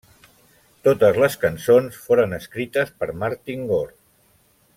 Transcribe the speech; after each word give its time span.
Totes 0.87 1.19
les 1.23 1.37
cançons 1.43 1.99
foren 2.07 2.33
escrites 2.39 2.95
per 3.03 3.11
Martin 3.25 3.71
Gore. 3.75 3.95